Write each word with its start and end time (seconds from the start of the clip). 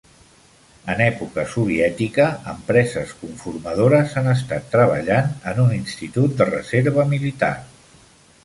En 0.93 1.01
època 1.07 1.43
soviètica, 1.51 2.25
empreses 2.55 3.13
conformadores 3.19 4.17
han 4.23 4.31
estat 4.33 4.67
treballant 4.75 5.31
en 5.53 5.63
un 5.67 5.77
institut 5.81 6.37
de 6.41 6.49
reserva 6.53 7.07
militar. 7.17 7.55